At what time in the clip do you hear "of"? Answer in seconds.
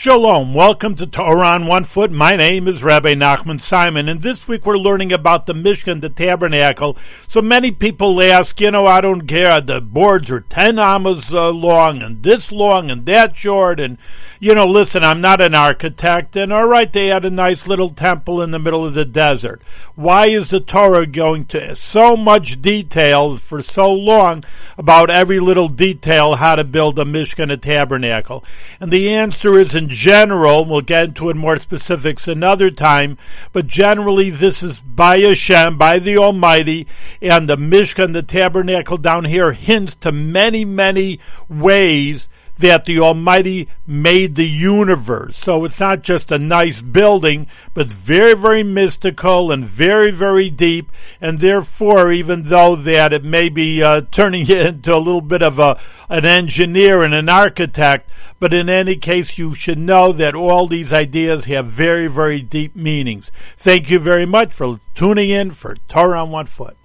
18.86-18.94, 55.42-55.58